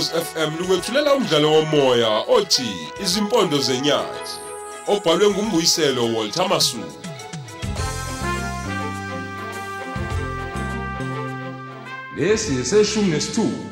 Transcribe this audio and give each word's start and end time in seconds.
Ukhozi 0.00 0.24
FM 0.24 0.58
lukwethulela 0.58 1.14
umdlalo 1.14 1.52
womoya 1.52 2.08
othi 2.28 2.88
Izimpondo 3.02 3.58
zenyathi 3.58 4.32
obhalwe 4.86 5.30
ngumbuyiselo 5.30 6.14
Walter 6.14 6.48
Masuku. 6.48 7.00
Lesi 12.16 12.52
eseshumi 12.60 13.08
nesithupha. 13.08 13.69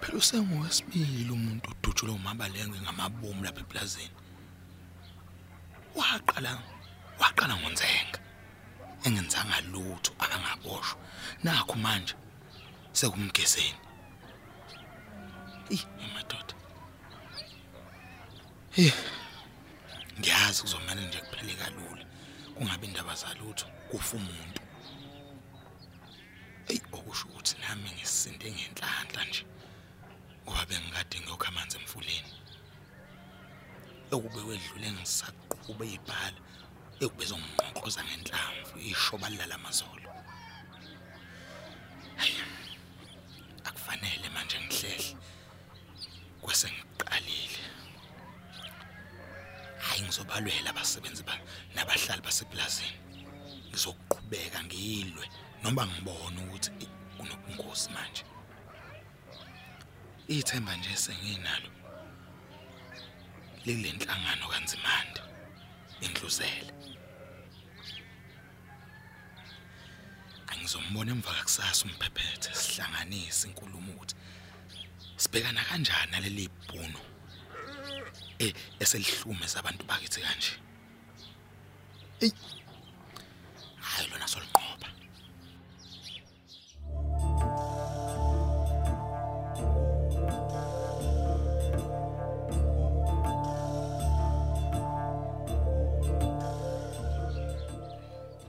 Phela 0.00 0.18
usengowesibili 0.18 1.30
umuntu 1.30 1.70
udutshulwe 1.70 2.14
umabalenge 2.14 2.78
ngamabomu 2.80 3.44
lapha 3.44 3.60
eplazini. 3.60 4.16
Waqala 5.98 6.52
waqala 7.20 7.54
ngonzenga. 7.60 8.18
Engenzanga 9.04 9.60
lutho 9.72 10.12
akangaboshwa. 10.24 10.98
Nakho 11.44 11.74
manje 11.84 12.14
sekumgeseni. 12.92 13.80
Ih, 15.70 15.84
madoda. 16.14 16.54
Hey. 18.70 18.92
Ngiyazi 20.18 20.62
kuzomela 20.62 21.00
nje 21.00 21.18
kuphele 21.18 21.54
kalula. 21.54 22.04
Kungabe 22.54 22.86
indaba 22.86 23.14
zalutho 23.14 23.66
kufa 23.90 24.16
umuntu. 24.16 24.60
Ey 26.68 26.80
okusho 26.92 27.28
ukuthi 27.28 27.54
nami 27.60 27.90
ngisinde 27.90 28.46
ngenhlanhla 28.52 29.24
nje. 29.24 29.44
Ngoba 30.50 30.66
bengikade 30.66 31.16
ngiyokha 31.20 31.48
amanzi 31.48 31.76
emfuleni. 31.78 32.32
Ekube 34.10 34.40
wedlule 34.48 34.88
ngisaqhube 34.96 35.86
ibhala 35.96 36.38
ekubezwa 37.00 37.38
ngqonqoza 37.38 38.02
ngenhlamvu 38.04 38.74
ishoba 38.90 39.28
lala 39.30 39.54
amazolo. 39.54 40.10
Hayi. 42.20 42.42
Akufanele 43.68 44.28
manje 44.34 44.58
ngihlehle. 44.60 45.16
Kwese 46.42 46.66
ngiqalile. 46.74 47.62
Hayi 49.86 50.02
ngizobalwela 50.02 50.70
abasebenzi 50.70 51.22
ba 51.22 51.34
nabahlali 51.74 52.22
baseplazini. 52.26 52.98
Ngizoqhubeka 53.70 54.58
ngilwe 54.66 55.24
noma 55.62 55.86
ngibone 55.86 56.38
ukuthi 56.42 56.70
i- 56.84 56.90
kunobungozi 57.16 57.88
manje. 57.94 58.24
Ithemba 60.30 60.76
nje 60.76 60.96
senginalo. 60.96 61.70
Lile 63.64 63.92
nhlangano 63.92 64.46
kanzimande 64.52 65.20
indluzele. 66.00 66.72
Angizombona 70.50 71.10
emva 71.12 71.32
kusasa 71.46 71.84
umphephethe 71.84 72.54
sihlanganise 72.54 73.48
inkulumo 73.48 73.92
ukuthi 73.92 74.14
sibhekana 75.22 75.64
kanjani 75.68 76.10
naleli 76.12 76.48
bhuno 76.68 77.00
eh 78.38 78.54
eselihlume 78.82 79.46
sabantu 79.48 79.82
bakithi 79.88 80.20
kanje. 80.26 80.52
Ey. 82.24 82.32
Hayi 83.88 84.06
lona 84.10 84.28
soliqoba. 84.28 84.59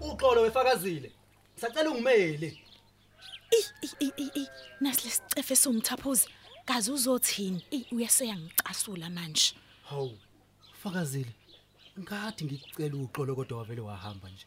Uxolo 0.02 0.42
wefakazile. 0.42 1.12
Ngisacela 1.54 1.90
ungimele. 1.90 2.58
Ey 4.00 4.48
nasi 4.82 5.04
lesicefe 5.08 5.56
somthaphuzi 5.56 6.28
kaze 6.66 6.92
uzothini? 6.92 7.66
Ey 7.72 7.86
uyaseya 7.92 8.38
ngicasula 8.38 9.10
manje. 9.10 9.56
Hawu 9.90 10.18
fakazile 10.84 11.34
ngikade 12.00 12.46
ngikucela 12.46 12.96
uxolo 12.96 13.36
kodwa 13.36 13.58
wavele 13.58 13.82
wahamba 13.82 14.30
nje. 14.30 14.46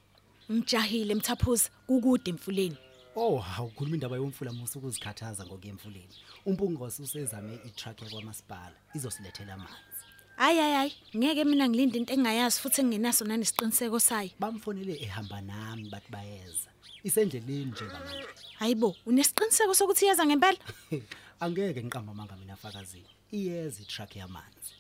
Ngijahile 0.53 1.15
mthaphuzi 1.15 1.71
kukude 1.87 2.31
emfuleni. 2.31 2.77
Oh 3.17 3.39
hawu 3.39 3.71
khuluma 3.71 3.95
indaba 3.95 4.17
yomfula 4.17 4.53
musu 4.53 4.79
ukuzikhathaza 4.79 5.47
ngokuya 5.47 5.73
emfuleni. 5.73 6.15
Umpungose 6.47 7.03
usezame 7.03 7.55
i-truck 7.67 8.03
yakwamasipala 8.03 8.77
izosilethela 8.95 9.55
amanzi. 9.55 10.01
Hayi 10.37 10.59
hayi 10.59 10.75
hayi 10.75 10.93
ngeke 11.17 11.45
mina 11.45 11.69
ngilinde 11.69 11.99
into 11.99 12.13
engayazi 12.15 12.61
futhi 12.61 12.81
engenaso 12.81 13.25
nanesiqiniseko 13.25 14.01
sayo. 14.01 14.31
Bamfonele 14.39 14.95
ehamba 15.03 15.41
nami 15.41 15.89
bathi 15.91 16.11
bayeza. 16.11 16.71
Isendleleni 17.05 17.65
njengamanje 17.65 18.29
hayibo 18.59 18.97
unesiqiniseko 19.07 19.75
sokuthi 19.75 20.05
iyeza 20.05 20.27
ngempela? 20.27 20.59
Angeke 21.41 21.83
ngiqamba 21.85 22.13
amanga 22.13 22.37
mina 22.37 22.57
fakazile 22.57 23.09
iyeza 23.33 23.83
i-truck 23.83 24.17
yamanzi. 24.17 24.73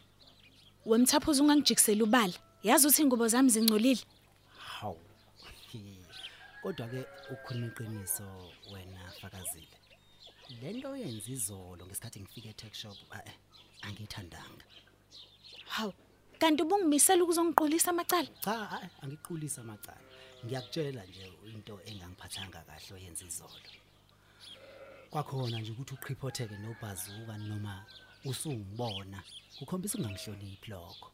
Wemthaphuzi 0.86 1.42
ungangijikisela 1.42 2.04
ubala. 2.04 2.34
Yazi 2.62 2.86
ukuthi 2.86 3.02
ingubo 3.02 3.28
zami 3.28 3.50
zingcolile. 3.50 4.00
Hawu. 4.58 4.98
Kodwa 6.64 6.88
ke 6.88 7.00
ukhuluma 7.32 7.66
iqiniso 7.66 8.24
wena 8.72 9.00
fakazile. 9.20 9.76
Lento 10.60 10.88
oyenza 10.90 11.30
izolo 11.36 11.82
ngesikhathi 11.84 12.20
ngifike 12.20 12.48
e-tech 12.48 12.74
shop 12.74 12.96
eh, 13.12 13.36
angithandanga 13.86 14.64
hawu 15.74 15.92
kanti 16.40 16.62
ubungimisela 16.62 17.22
ukuzongiqolisa 17.24 17.90
amacala? 17.90 18.28
Cha 18.44 18.54
hayi, 18.72 18.88
angiqulisa 19.02 19.60
amacala. 19.60 20.04
Ngiyakutshela 20.44 21.04
nje 21.06 21.24
into 21.52 21.74
engangiphathanga 21.88 22.60
kahle 22.68 22.90
oyenza 22.96 23.24
izolo. 23.30 23.70
Kwakhona 25.10 25.60
nje 25.60 25.70
ukuthi 25.72 25.94
uqhiphotheke 25.94 26.56
nobhazuka 26.58 27.34
noma 27.48 27.74
usungibona 28.24 29.18
kukhombisa 29.58 29.98
ungangihloniphi 29.98 30.70
lokho. 30.70 31.08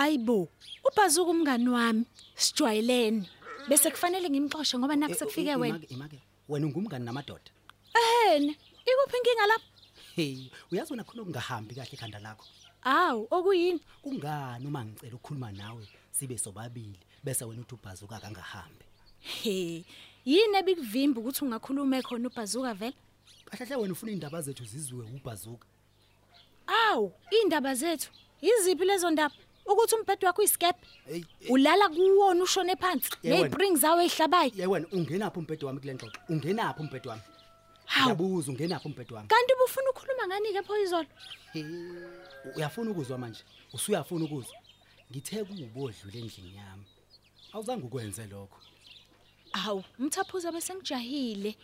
Hayibo 0.00 0.48
ubhazuka 0.84 1.30
umngani 1.30 1.68
wami 1.68 2.04
sijwayelene. 2.34 3.24
Bese 3.68 3.90
kufanele 3.90 4.30
ngimxoshe 4.30 4.78
ngoba 4.78 4.96
naku 4.96 5.12
Eh, 5.12 5.18
sekufike 5.18 5.50
i- 5.52 5.56
wena. 5.56 5.78
imake- 5.78 5.92
imake. 5.94 6.18
Wena 6.48 6.66
ungumngani 6.66 7.04
namadoda? 7.04 7.50
Ehene 7.98 8.52
ikuphi 8.86 9.16
inkinga 9.18 9.46
lapho? 9.46 9.68
Hey 10.16 10.50
uyazi 10.72 10.92
wena 10.92 11.04
khona 11.04 11.22
okungahambi 11.22 11.74
kahle 11.74 11.92
ekhanda 11.92 12.18
lakho? 12.18 12.44
Awu 12.84 13.26
okuyini? 13.30 13.80
Kungani 14.02 14.66
uma 14.66 14.84
ngicela 14.84 15.14
ukukhuluma 15.16 15.52
nawe 15.52 15.82
sibe 16.12 16.38
sobabili 16.38 16.98
bese 17.24 17.44
wena 17.44 17.62
uthi 17.62 17.74
ubhazuka 17.74 18.20
kangahambi 18.20 18.84
he 19.42 19.84
yini 20.24 20.56
ebikuvimba 20.60 21.20
ukuthi 21.20 21.44
ungakhuluma 21.44 22.02
khona 22.02 22.28
ubhazuka 22.28 22.74
vele? 22.74 22.94
Kahle 23.50 23.64
hle 23.66 23.76
wena 23.76 23.92
ufuna 23.92 24.12
indaba 24.12 24.42
zethu 24.42 24.64
ziziwe 24.64 25.04
ubhazuka 25.18 25.66
awu 26.66 27.12
indaba 27.42 27.74
zethu 27.74 28.10
yiziphi 28.42 28.84
lezo 28.84 29.10
ndaba? 29.10 29.34
Ukuthi 29.66 29.94
umbhedo 29.94 30.26
wakho 30.26 30.40
uyiskepe 30.42 30.86
hey 31.08 31.22
ulala 31.48 31.88
kuwona 31.88 32.42
ushone 32.42 32.76
phansi. 32.76 33.10
Yewena. 33.22 33.42
nezipring 33.42 33.76
zawo 33.76 34.00
ehlabayo 34.02 34.50
ye 34.54 34.66
wena 34.66 34.86
ungenaphi 34.92 35.38
umbhedo 35.38 35.66
wami 35.66 35.80
kule 35.80 35.94
ngxoxo 35.94 36.20
ungenaphi 36.28 36.80
umbhedo 36.80 37.10
wami? 37.10 37.22
Hawu. 37.86 38.04
Ngiyabuza 38.04 38.52
ungenaphi 38.52 38.88
umbhedo 38.88 39.14
wami? 39.16 39.28
Kanti 39.28 39.52
ubufuna 39.54 39.90
ukukhuluma 39.90 40.26
ngani 40.26 40.52
ke 40.52 40.62
phoyizolo 40.62 41.08
He, 41.52 41.64
uyafuna 42.56 42.90
ukuzwa 42.90 43.18
manje? 43.18 43.42
Usuyafuna 43.72 44.24
ukuzwa? 44.24 44.56
Ngithe 45.10 45.44
kuwubodlule 45.44 46.18
endlini 46.18 46.56
yami. 46.56 46.84
Awuzange 47.52 47.84
ukwenze 47.86 48.26
lokho. 48.26 48.58
Awu 49.52 49.84
umthaphuza 49.98 50.52
bese 50.52 50.74
ngijahile 50.74 51.56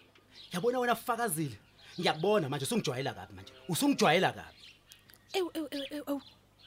yabona 0.53 0.79
wena 0.79 0.95
fakazile? 0.97 1.59
Ngiyakubona 2.01 2.49
manje 2.49 2.65
usungijwayela 2.65 3.15
kabi 3.15 3.33
manje. 3.35 3.53
Usungijwayela 3.69 4.33
kabi. 4.33 4.59
Ew 5.35 5.51
ew 5.55 5.67
ew 5.71 5.85
ew, 5.91 6.05
ew 6.09 6.21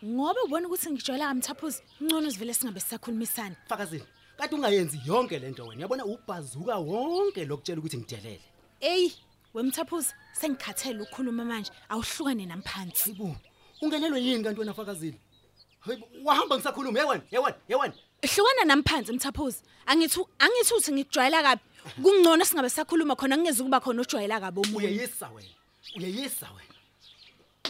ngoba 0.03 0.43
ubona 0.43 0.67
ukuthi 0.67 0.91
ngijwayela 0.91 1.27
kamthaphuzi 1.27 1.81
ngcono 2.03 2.31
sivele 2.31 2.53
singabe 2.53 2.79
sisakhulumisana. 2.79 3.55
Fakazile 3.67 4.05
kade 4.37 4.55
ungayenzi 4.55 4.99
yonke 5.05 5.39
lento 5.39 5.65
wena. 5.65 5.81
Yabona 5.81 6.05
ubhazuka 6.05 6.77
wonke 6.77 7.45
lokutshela 7.45 7.79
ukuthi 7.79 7.97
ngidelele. 7.97 8.41
Eyi 8.81 9.13
wemthaphuzi 9.53 10.13
sengikhathele 10.33 11.01
ukukhuluma 11.01 11.45
manje. 11.45 11.71
Awuhlukane 11.89 12.45
namphansi. 12.45 13.03
Hayibo 13.03 13.35
ungenelwe 13.81 14.21
yini 14.21 14.43
kanti 14.43 14.59
wena 14.59 14.73
fakazile? 14.73 15.17
Hayibo 15.79 16.07
wahamba 16.23 16.55
ngisakhuluma 16.57 16.99
ye 16.99 17.05
wena 17.05 17.23
ye 17.31 17.39
wena 17.39 17.55
ye 17.69 17.75
wena. 17.75 17.93
Hlukana 18.21 18.65
namphansi 18.65 19.13
mthaphuzi 19.13 19.61
angithi 19.85 20.19
angithi 20.39 20.73
uthi 20.73 20.91
ngikujwayela 20.91 21.43
kabi. 21.43 21.61
Kungcono 22.03 22.45
singabe 22.45 22.69
sakhuluma 22.69 23.15
khona 23.15 23.37
ngeze 23.37 23.63
kuba 23.63 23.79
khona 23.79 24.01
ojwayela 24.01 24.39
kabi 24.39 24.59
omunye. 24.61 24.87
Uyeyisa 24.87 25.29
wena 25.29 25.49
uyeyisa 25.95 26.47
wena 26.51 26.75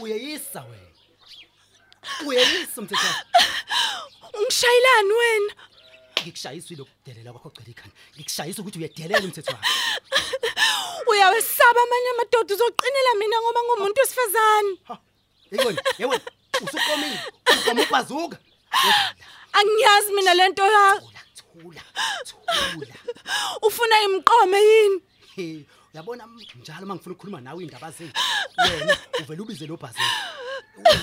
uyeyisa 0.01 0.61
wena. 0.63 0.94
Uyeyisa 2.27 2.81
mthetho 2.81 3.07
ungishayelani 4.33 5.13
wena? 5.13 5.53
Ngikushayisa 6.21 6.73
ilokudelela 6.73 7.31
kwakho 7.33 7.49
cela 7.55 7.69
ikhanda. 7.69 7.95
Ngikushayisa 8.15 8.61
ukuthi 8.61 8.79
uyedelela 8.79 9.19
umthetho 9.25 9.51
wakho. 9.51 9.67
Uyawesaba 11.11 11.79
amanye 11.85 12.09
amadoda 12.13 12.53
uzoqinela 12.55 13.11
mina 13.19 13.37
ngoba 13.41 13.59
ngumuntu 13.63 13.99
wesifazane. 14.01 14.71
ha 14.87 14.95
yeyona 15.51 15.81
yewena 15.99 16.23
usuqomile. 16.63 17.19
Uqoma 17.51 17.81
ubhazuka 17.83 18.37
Angiyazi 19.53 20.11
mina 20.13 20.33
lento 20.33 20.63
yakho. 20.65 21.07
thula 21.07 21.81
thula 22.27 22.63
thula. 22.71 22.95
Ufuna 23.61 23.95
imqome 24.01 24.57
yini? 24.69 25.01
He, 25.35 25.65
uyabona 25.93 26.23
m- 26.23 26.59
njalo 26.61 26.85
mangifuna 26.85 27.13
ukukhuluma 27.15 27.41
nawe 27.41 27.63
indaba 27.63 27.91
zethu. 27.91 28.19
Wena 28.57 28.97
uvela 29.21 29.41
ubize 29.43 29.67
lo 29.67 29.77
bhazuka 29.77 30.34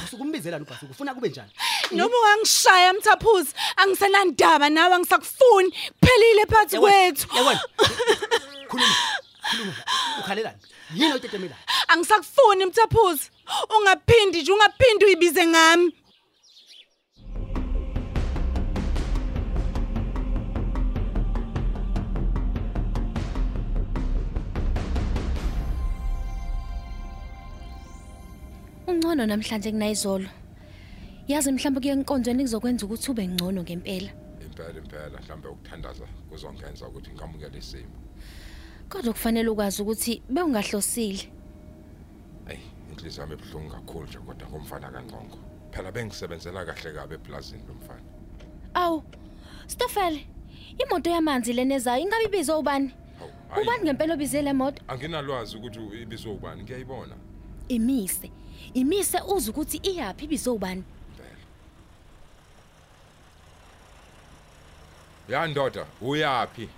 usukumbizela 0.05 0.59
lo 0.59 0.65
bhazuka 0.65 0.91
ufuna 0.91 1.15
kube 1.15 1.29
njani 1.29 1.51
Noma 1.93 2.15
ungangishaya 2.19 2.93
mthaphuzi, 2.93 3.55
angisenandaba 3.77 4.71
nawe 4.71 4.95
angisakufuni. 4.95 5.71
Phelile 6.05 6.47
phansi 6.47 6.79
kwethu. 6.79 7.27
yewena 7.37 7.61
khuluma 8.69 8.95
khuluma 9.51 9.73
ukhalelani 10.21 10.59
yini 10.95 11.13
otetemelayo 11.13 11.61
Angisakufuni 11.89 12.67
mthaphuzi. 12.67 13.31
Ungaphindi 13.79 14.43
nje 14.43 14.53
ungaphindi 14.53 15.05
uyibize 15.05 15.47
ngami. 15.47 15.95
Ungcono 28.93 29.27
namhlanje 29.27 29.71
kunayizolo. 29.73 30.29
Yazi 31.29 31.53
mhlawumbe 31.53 31.81
kuye 31.81 31.93
enkonzweni 31.93 32.43
kuzokwenza 32.45 32.87
ukuthi 32.87 33.11
ube 33.11 33.27
ngcono 33.29 33.63
ngempela. 33.63 34.11
impela 34.45 34.79
impela 34.79 35.19
mhlambe 35.21 35.49
ukuthandaza 35.49 36.05
kuzongenza 36.29 36.89
ukuthi 36.89 37.11
ngamukele 37.15 37.59
isimo 37.59 37.97
Kodwa 38.89 39.13
kufanele 39.13 39.49
ukwazi 39.49 39.83
ukuthi 39.83 40.23
bewungahlosile. 40.29 41.25
hey 42.49 42.59
inhliziyo 42.91 43.23
yami 43.23 43.33
ebuhlungu 43.35 43.71
kakhulu 43.71 44.07
nje 44.07 44.19
kodwa 44.19 44.49
ngomfana 44.49 44.91
kaNgqongo 44.91 45.39
phela 45.73 45.93
bengisebenzela 45.93 46.65
kahle 46.67 46.93
kabe 46.93 47.15
eplazini 47.15 47.63
lomfana 47.69 48.03
Awu. 48.75 49.03
Stofele. 49.67 50.27
Imoto 50.79 51.11
yamanzi 51.11 51.53
lenezayo 51.53 52.03
ingabe 52.03 52.25
ibizwe 52.25 52.55
ubani? 52.55 52.93
Ubani 53.63 53.85
ngempela 53.85 54.15
obize 54.15 54.43
le 54.43 54.53
moto? 54.53 54.83
anginalwazi 54.89 55.57
ukuthi 55.57 55.81
ibizwe 56.03 56.33
ubani 56.33 56.63
ngiyayibona 56.63 57.17
Imise. 57.75 58.31
Imise 58.75 59.19
uze 59.35 59.51
ukuthi 59.51 59.77
iyapi 59.77 60.25
ibizwe 60.25 60.53
ubani? 60.53 60.85
impela 65.29 65.41
ya 65.41 65.47
ndoda 65.47 65.87
uyapi 66.01 66.69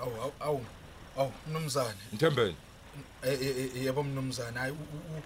awu 0.00 0.12
awu, 0.22 0.32
awu 0.40 0.64
awu 1.18 1.32
mnumzane. 1.48 1.98
Mthembeni. 2.12 2.56
Eh, 3.22 3.38
eh, 3.42 3.56
eh, 3.76 3.84
yebo 3.84 4.02
mnumzane 4.02 4.58
hayi 4.58 4.72
u- 4.72 4.76
u- 4.76 5.22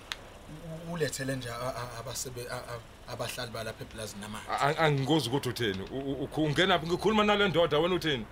u- 0.91 0.93
ulethele 0.93 1.37
nje 1.37 1.49
a- 1.50 1.75
a- 1.76 1.99
abasebe 2.00 2.43
a- 2.50 2.55
a- 2.55 3.12
abahlali 3.12 3.50
balapha 3.52 3.82
eplazini 3.85 4.20
namanzi 4.20 4.49
A- 4.50 4.58
a- 4.61 4.79
angikozi 4.79 5.29
ukuthi 5.29 5.49
utheni 5.49 5.82
U- 5.93 5.99
u- 5.99 6.25
u- 6.25 6.44
ungena 6.44 6.79
ngikhuluma 6.79 7.25
nale 7.25 7.49
ndoda 7.49 7.79
wena 7.79 7.94
utheni 7.94 8.26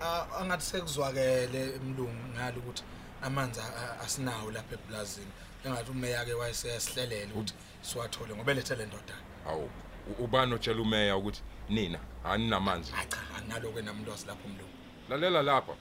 A- 0.00 0.26
angathi 0.40 0.64
sekuzwakele 0.66 1.78
mlungu 1.84 2.28
ngalo 2.34 2.58
ukuthi 2.58 2.82
amanzi 3.22 3.60
a- 3.60 3.64
a- 3.82 4.00
asinawo 4.04 4.50
lapha 4.50 4.74
eplazini 4.74 5.32
engathi 5.64 5.90
umeya 5.90 6.24
ke 6.24 6.34
wayesesihlelele 6.34 7.32
ukuthi 7.32 7.54
siwathole 7.82 8.34
ngoba 8.34 8.52
elethele 8.52 8.86
ndoda. 8.86 9.14
Hawu 9.44 9.70
u- 10.10 10.24
ubani 10.24 10.54
otshela 10.54 10.82
umeya 10.82 11.16
ukuthi 11.16 11.42
nina 11.68 11.98
aninamanzi 12.24 12.92
hayi 12.92 13.08
cha 13.08 13.18
anginalo-ke 13.36 13.82
namlwazi 13.82 14.26
lapho 14.26 14.48
mlungu 14.48 14.72
lalela 15.08 15.42
lapha. 15.42 15.72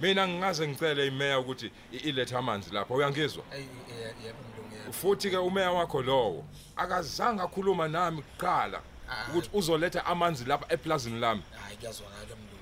Mina 0.00 0.28
ngingaze 0.28 0.68
ngicele 0.68 1.06
imeya 1.06 1.38
ukuthi 1.38 1.70
i- 1.92 1.96
ilethe 1.96 2.36
amanzi 2.36 2.70
lapha 2.74 2.94
uyangizwa? 2.94 3.44
Eyi, 3.54 3.62
ye- 3.88 4.14
yebo 4.26 4.38
mlungu 4.54 4.74
yebo. 4.76 4.92
Futhi 4.92 5.30
ke 5.30 5.36
umeya 5.36 5.70
wakho 5.72 6.02
lowo 6.02 6.44
akazange 6.76 7.42
akhuluma 7.42 7.88
nami 7.88 8.22
kuqala 8.22 8.80
Ah. 9.10 9.26
ukuthi 9.30 9.50
uzoletha 9.52 10.04
amanzi 10.06 10.44
lapha 10.44 10.66
eplazini 10.74 11.20
lami. 11.20 11.42
Hayi 11.64 11.76
kuyazwakala 11.76 12.24
mlungu 12.36 12.36
kuya- 12.36 12.48
kuya- 12.48 12.59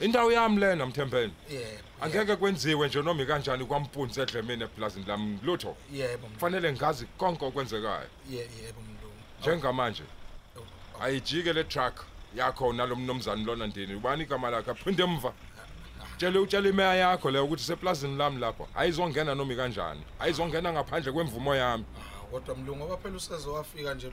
indawo 0.00 0.32
yami 0.32 0.60
lena 0.60 0.86
mthembeni 0.86 1.32
yebo 1.50 1.66
angeke 2.00 2.36
kwenziwe 2.36 2.88
nje 2.88 3.02
noma 3.02 3.22
ikanjani 3.22 3.64
kwampunzi 3.64 4.20
edlemeni 4.20 4.62
eplazini 4.64 5.04
lami 5.06 5.38
lutho. 5.42 5.76
Yebo 5.92 6.18
mlungu. 6.18 6.34
kufanele 6.34 6.72
ngazi 6.72 7.06
konke 7.18 7.44
okwenzekayo. 7.44 8.06
Ye- 8.30 8.38
yebo 8.38 8.80
mlungu. 8.80 9.16
Njengamanje 9.40 10.02
Awu, 10.56 10.64
awu. 10.94 11.02
ayijike 11.04 11.52
le 11.52 11.64
truck 11.64 12.04
yakho 12.36 12.72
nalomnomzana 12.72 13.44
lona 13.44 13.66
ndini. 13.66 13.94
Ubani 13.94 14.22
igama 14.22 14.50
lakhe? 14.50 14.70
Aphinde 14.70 15.02
emva. 15.02 15.32
Tshele 16.16 16.38
utshele 16.38 16.68
imeya 16.68 16.94
yakho 16.94 17.30
leyo 17.30 17.44
ukuthi 17.44 17.62
seplazini 17.64 18.16
lami 18.16 18.40
lapho. 18.40 18.68
Ayizongena 18.74 19.34
noma 19.34 19.52
ikanjani. 19.52 20.02
Ayizongena 20.20 20.72
ngaphandle 20.72 21.12
kwemvumo 21.12 21.54
yami. 21.54 21.84
Ah, 21.98 22.26
kodwa 22.30 22.54
mlungu 22.56 22.84
ngoba 22.84 22.96
phela 22.96 23.16
useze 23.16 23.48
wafika 23.48 23.94
nje 23.94 24.06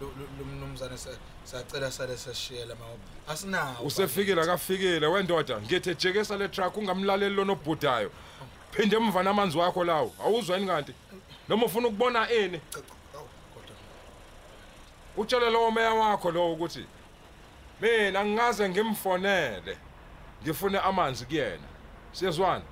lo- 0.00 0.06
lo- 0.06 0.12
lo- 0.16 0.28
lo 0.38 0.44
mnumzane 0.44 0.98
se- 0.98 1.18
sacela 1.44 1.90
sale 1.90 2.16
seshiyela 2.16 2.74
mawo 2.74 2.98
asinawo 3.28 3.84
usefikile 3.86 4.42
akafikile 4.42 5.06
wendoda. 5.06 5.60
Ngithi 5.60 5.94
jekesa 5.94 6.36
le 6.36 6.48
truck 6.48 6.76
ungamlaleli 6.76 7.34
lona 7.34 7.52
obhudayo. 7.52 8.10
Phinde 8.70 8.96
emva 8.96 9.22
namanzi 9.22 9.58
wakho 9.58 9.84
lawo. 9.84 10.14
Awuzweni 10.24 10.66
kanti? 10.66 10.92
Noma 11.48 11.66
ufuna 11.66 11.88
ukubona 11.88 12.30
ini? 12.30 12.60
Utshele 15.16 15.50
lowo 15.50 15.70
meya 15.70 15.94
wakho 15.94 16.30
lowo 16.30 16.52
ukuthi 16.52 16.86
mina 17.80 18.24
ngingaze 18.24 18.68
ngimfonele 18.68 19.78
ngifune 20.42 20.78
amanzi 20.78 21.24
kuyena. 21.24 21.68
Siyezwana? 22.12 22.62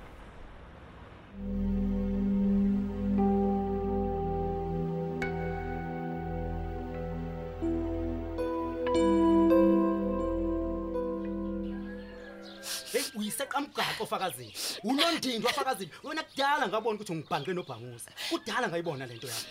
Hey 12.91 13.03
uyiseqamgaqo 13.15 14.05
fakazini 14.05 14.53
unondindwa 14.83 15.53
fakazini 15.53 15.91
wena 16.03 16.23
kudala 16.23 16.67
ngabona 16.67 16.95
ukuthi 16.95 17.11
ungibhanqe 17.11 17.53
nobhanguza. 17.53 18.11
Kudala 18.29 18.67
ngayibona 18.67 19.05
lento 19.05 19.27
yakho. 19.27 19.49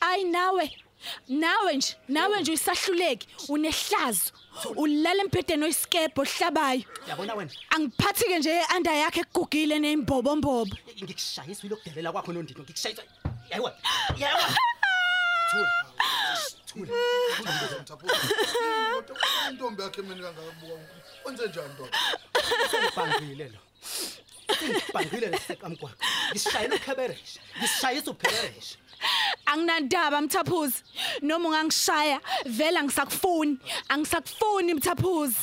Ayi 0.00 0.24
nawe. 0.24 0.66
Nawe 1.28 1.76
nje, 1.76 1.96
nawe 2.08 2.40
nje 2.40 2.50
uyisahluleki, 2.50 3.26
unehlazo. 3.48 4.32
Ulala 4.76 5.22
embhedeni 5.22 5.64
oyiskebo 5.64 6.22
ohlabayo. 6.22 6.84
yabona 7.08 7.34
wena? 7.34 7.50
Angiphathi 7.74 8.24
ke 8.24 8.38
nje 8.38 8.62
under 8.76 8.94
yakhe 8.94 9.20
egugile 9.20 9.78
neimbobo 9.78 10.36
mbobo. 10.36 10.76
ngikushayisa 11.02 11.62
uyilokudelela 11.62 12.12
kwakho 12.12 12.32
nondindwa. 12.32 12.64
Ngikushayisa. 12.64 13.02
Yayiwa 13.50 13.70
yayiwa 14.18 14.46
thula. 15.50 15.70
Thula. 16.66 16.90
Mthaphuzi, 17.82 18.14
kodwa 18.18 18.41
intombi 19.52 19.82
yakhe 19.82 20.02
mina 20.02 20.22
kangabuka 20.22 20.74
wenze 21.24 21.46
njani 21.48 21.74
ndoda 21.74 21.98
ngibhangile 22.82 23.46
lo. 23.54 23.60
Ngibhangile 24.68 25.26
leseqamgwaqo 25.32 26.04
ngisishayela 26.30 26.74
ukheberesha 26.76 27.40
ngisishayisa 27.58 28.10
ukheberesha 28.10 28.76
Anginandaba 29.46 30.20
mthaphuzi. 30.20 30.82
Noma 31.22 31.48
ungangishaya, 31.48 32.20
vela 32.46 32.82
ngisakufuni. 32.84 33.58
Angisakufuni 33.88 34.74
mthaphuzi. 34.74 35.36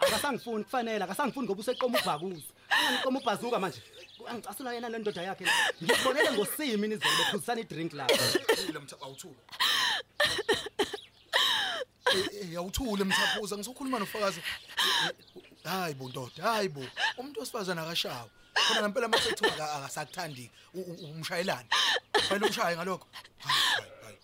akasangifuni 0.00 0.64
kufanele. 0.64 1.04
Akasangifuni 1.04 1.46
ngoba 1.46 1.60
useqoma 1.60 1.98
ubhakuza 1.98 2.42
anganiqoma 2.70 3.18
ubhazuka 3.20 3.58
manje. 3.58 3.82
Angicasula 4.28 4.74
yena 4.74 4.88
le 4.88 4.98
ndoda 4.98 5.22
yakhe. 5.22 5.44
Ngibonele 5.82 6.32
ngosimi 6.32 6.88
nizolo 6.88 7.16
bephuzisana 7.18 7.60
idrink 7.60 7.92
lapho 7.92 8.16
Thule 8.56 8.78
mthaphuzi 8.78 9.04
awuthule. 9.04 9.40
Eh, 12.14 12.52
eh, 12.52 12.58
awuthule 12.58 13.04
mthaphuza 13.04 13.56
ngizokhuluma 13.56 13.98
nofakazi. 13.98 14.40
Hayi 15.64 15.94
bo 15.94 16.08
ndoda 16.08 16.42
hayi 16.42 16.68
bo. 16.68 16.84
Umuntu 17.18 17.40
wesifazana 17.40 17.82
akashawa. 17.82 18.28
Khona 18.54 18.80
ngempela 18.82 19.06
amathethu 19.06 19.46
akasakuthandi 19.46 20.50
u- 20.74 20.80
u- 20.80 21.04
umshayelane 21.10 21.68
fanele 22.28 22.46
ushaye 22.50 22.76
ngalokho. 22.76 23.06
Hayi 23.38 23.62
hayi 23.74 23.90
hayi. 24.04 24.18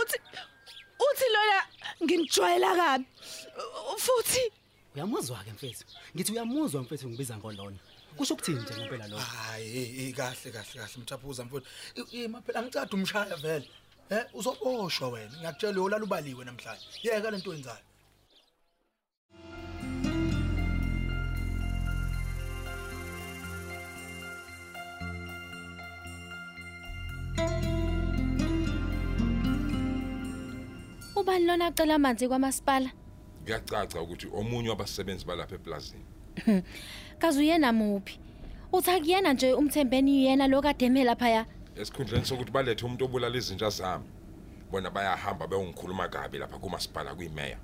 Uthi 0.00 0.18
uthi 1.06 1.24
lona 1.34 1.58
ngimjwayela 2.04 2.76
kabi. 2.76 3.06
Futhi 3.98 4.52
uyamuzwa 4.94 5.44
ke 5.44 5.52
mfethu. 5.52 5.84
Ngithi 6.14 6.32
uyamuzwa 6.32 6.82
mfethu 6.82 7.08
ngibiza 7.08 7.36
ngolona. 7.36 7.76
Kusho 8.20 8.34
ukuthini 8.34 8.60
nje 8.60 8.74
ngempela 8.74 9.06
lo 9.08 9.16
hayi 9.16 9.78
eh, 9.78 10.08
eh, 10.08 10.14
kahle 10.14 10.50
kahle 10.52 10.74
kahle 10.80 10.96
mthaphuza 11.02 11.44
mfowethu. 11.44 11.68
Ima 12.12 12.42
phela 12.42 12.60
angicada 12.60 12.92
umshaya 12.92 13.36
vele 13.36 13.68
eh 14.10 14.24
uzoboshwa 14.34 15.08
wena 15.08 15.36
ngiyakutshela 15.38 15.76
yolala 15.76 16.04
ubaliwe 16.04 16.44
namhlanje. 16.44 16.86
Yeka 17.02 17.30
lento 17.30 17.54
yenzayo 17.54 17.84
ubani 31.16 31.46
lona 31.46 31.66
acela 31.66 31.94
amanzi 31.94 32.28
kwamasipala? 32.28 32.90
Kuyacaca 33.44 34.02
ukuthi 34.02 34.26
omunye 34.38 34.68
wabasebenzi 34.68 35.24
balapha 35.26 35.54
eplazini 35.54 36.04
kaze 37.20 37.40
uyena 37.40 37.72
muphi. 37.72 38.18
Uthi 38.72 38.90
akuyena 38.90 39.32
nje 39.32 39.52
umthembeni 39.54 40.10
uyena 40.10 40.48
lo 40.48 40.62
kademe 40.62 41.04
laphaya. 41.04 41.46
Esikhundleni 41.76 42.24
sokuthi 42.24 42.50
balethe 42.50 42.84
umuntu 42.86 43.04
obulala 43.04 43.36
izinja 43.36 43.70
zami. 43.70 44.04
Bona 44.70 44.90
bayahamba 44.90 45.46
beyongikhuluma 45.46 46.08
kabi 46.08 46.38
lapha 46.38 46.58
kumasipala 46.58 47.14
kuyimeya. 47.14 47.58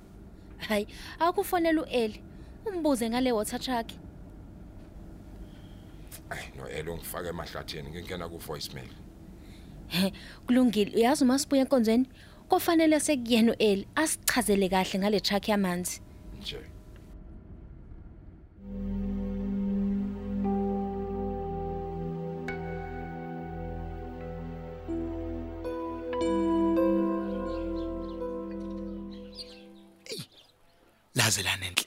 Hayi 0.57 0.87
akufonela 1.19 1.81
ueli. 1.81 2.21
Umbuze 2.65 3.09
ngale 3.09 3.31
water 3.31 3.59
truck. 3.59 3.91
Ayi 6.29 6.51
no-elo 6.57 6.97
ngifake 6.97 7.29
emahlathini 7.29 7.89
ngingena 7.89 8.29
ku-voicemail. 8.29 8.89
He 9.87 10.13
kulungile. 10.45 10.91
Uyazi 10.95 11.23
uma 11.23 11.39
sibuya 11.39 11.61
enkonzweni? 11.61 12.09
Kofanele 12.49 12.99
sekuyena 12.99 13.55
ueli 13.59 13.87
asichazele 13.95 14.69
kahle 14.69 14.99
ngale 14.99 15.19
truck 15.19 15.49
yamanzi. 15.49 16.01
Nje. 16.39 16.59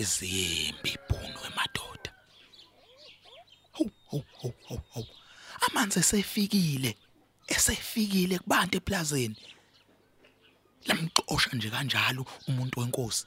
Embi 0.05 0.91
ibhunu 0.97 1.39
emadoda. 1.47 2.13
Hawu 3.73 3.91
hawu 4.11 4.25
hawu 4.69 4.83
hawu 4.95 5.07
amanzi 5.61 5.99
esefikile 5.99 6.97
esefikile 7.47 8.39
kubantu 8.39 8.77
eplazini 8.77 9.37
lamxosha 10.87 11.51
nje 11.53 11.71
kanjalo 11.71 12.27
umuntu 12.49 12.81
wenkosi. 12.81 13.27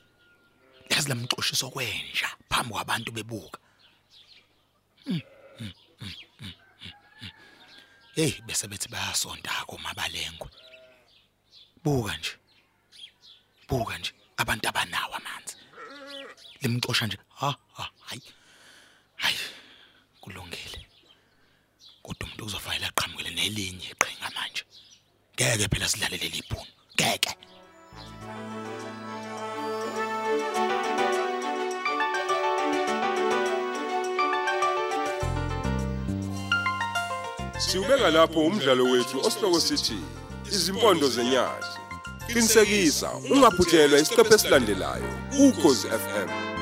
Yazi 0.90 1.10
lamxoshiso 1.10 1.70
kwenja 1.70 2.30
phambi 2.50 2.74
kwabantu 2.74 3.12
bebuka. 3.12 3.60
Mm, 5.06 5.22
mm, 5.60 5.72
mm, 6.02 6.12
mm, 6.42 6.52
mm, 6.82 6.92
mm. 7.22 7.30
hey 8.16 8.42
bese 8.46 8.68
bethi 8.68 8.90
bayasonta 8.90 9.52
komabalengwe 9.68 10.50
buka 11.84 12.18
nje. 12.18 12.32
Buka 13.68 13.98
nje 13.98 14.12
abantu 14.38 14.70
abanawo 14.70 15.16
amanzi 15.16 15.33
limxosha 16.64 17.08
nje. 17.08 17.18
Ha 17.40 17.56
ha 17.78 17.90
hayi. 18.08 18.22
Hayi 19.16 19.38
kulungile. 20.22 20.80
Kodwa 22.04 22.28
umuntu 22.28 22.46
uzofanele 22.46 22.86
aqhamukele 22.86 23.30
nelinye 23.30 23.88
iqhinga 23.94 24.30
manje. 24.36 24.64
Ngeke 25.36 25.68
phela 25.68 25.88
sidlalele 25.90 26.28
libhunu 26.30 26.72
ngeke. 26.96 27.34
Siubeka 37.58 38.10
lapho 38.10 38.40
umdlalo 38.40 38.84
wethu 38.84 39.20
osihloko 39.28 39.60
sithi 39.60 39.98
izimpondo 40.52 41.10
zenyathi. 41.10 41.80
Qinisekisa 42.28 43.10
ungaphuthelwa 43.32 44.00
isiqephu 44.00 44.34
esilandelayo 44.34 45.10
ukhozi 45.40 45.88
FM 45.88 46.53